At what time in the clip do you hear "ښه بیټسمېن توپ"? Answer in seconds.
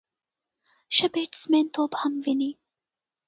0.95-1.91